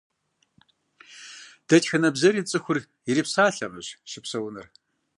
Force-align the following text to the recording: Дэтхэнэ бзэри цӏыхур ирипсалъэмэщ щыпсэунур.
Дэтхэнэ 1.67 2.09
бзэри 2.15 2.41
цӏыхур 2.49 2.77
ирипсалъэмэщ 3.09 3.87
щыпсэунур. 4.09 4.67